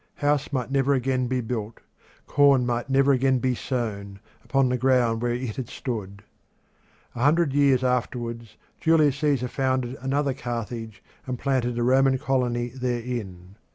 [0.15, 1.79] House might never again be built,
[2.25, 6.23] corn might never again be sown, upon the ground where it had stood.
[7.13, 13.57] A hundred years afterwards Julius Caesar founded another Carthage and planted a Roman colony therein.